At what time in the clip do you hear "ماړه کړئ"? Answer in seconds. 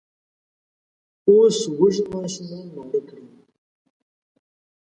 2.75-3.25